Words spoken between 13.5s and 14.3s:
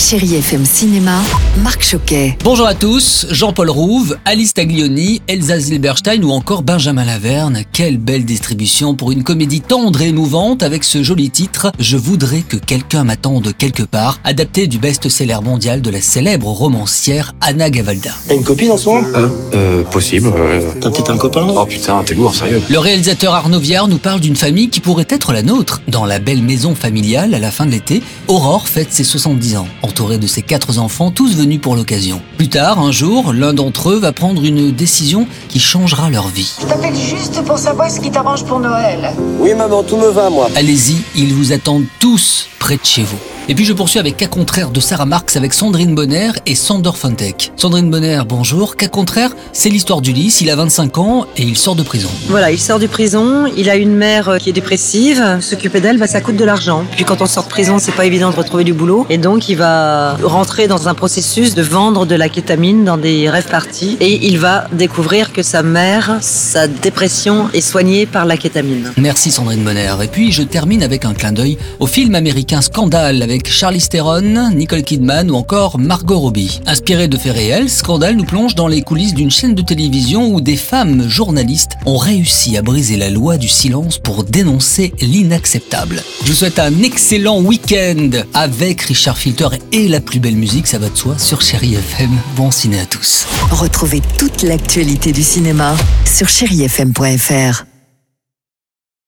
quelque part,